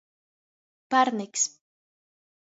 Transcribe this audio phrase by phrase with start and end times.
[0.93, 1.43] Parniks.